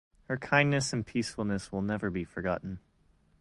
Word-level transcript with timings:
Her 0.23 0.35
kindness 0.37 0.93
and 0.93 1.05
peacefulness 1.05 1.71
will 1.71 1.83
never 1.83 2.09
be 2.09 2.23
forgotten. 2.23 2.79